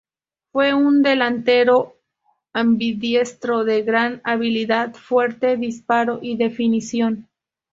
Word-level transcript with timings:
Fue 0.51 0.73
un 0.73 1.03
delantero 1.03 1.95
ambidiestro 2.53 3.65
de 3.65 3.83
gran 3.83 4.19
habilidad, 4.23 4.95
fuerte 4.95 5.57
disparo 5.57 6.17
y 6.23 6.37
definición. 6.37 7.29